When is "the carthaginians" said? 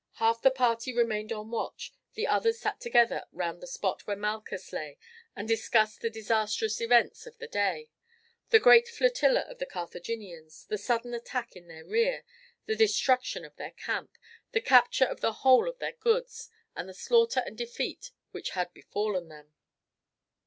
9.59-10.65